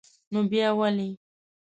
[0.31, 1.09] نو با ولي?